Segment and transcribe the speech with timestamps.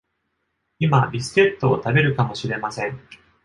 [0.79, 2.99] 今ビスケットを食べるかもしれません。